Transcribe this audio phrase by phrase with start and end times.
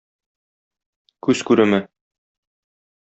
[1.27, 1.81] Күз күреме.